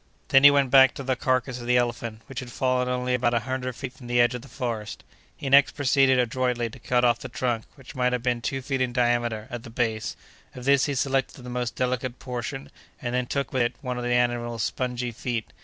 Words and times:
Then 0.29 0.43
he 0.43 0.49
went 0.49 0.71
back 0.71 0.95
to 0.95 1.03
the 1.03 1.15
carcass 1.15 1.61
of 1.61 1.67
the 1.67 1.77
elephant, 1.77 2.23
which 2.25 2.39
had 2.39 2.51
fallen 2.51 2.89
only 2.89 3.13
about 3.13 3.35
a 3.35 3.41
hundred 3.41 3.75
feet 3.75 3.93
from 3.93 4.07
the 4.07 4.19
edge 4.19 4.33
of 4.33 4.41
the 4.41 4.47
forest; 4.47 5.03
he 5.37 5.47
next 5.47 5.75
proceeded 5.75 6.17
adroitly 6.17 6.71
to 6.71 6.79
cut 6.79 7.05
off 7.05 7.19
the 7.19 7.29
trunk, 7.29 7.65
which 7.75 7.93
might 7.93 8.11
have 8.11 8.23
been 8.23 8.41
two 8.41 8.63
feet 8.63 8.81
in 8.81 8.93
diameter 8.93 9.47
at 9.51 9.61
the 9.61 9.69
base; 9.69 10.15
of 10.55 10.65
this 10.65 10.85
he 10.85 10.95
selected 10.95 11.43
the 11.43 11.51
most 11.51 11.75
delicate 11.75 12.17
portion, 12.17 12.71
and 12.99 13.13
then 13.13 13.27
took 13.27 13.53
with 13.53 13.61
it 13.61 13.75
one 13.81 13.99
of 13.99 14.03
the 14.03 14.09
animal's 14.09 14.63
spongy 14.63 15.11
feet. 15.11 15.53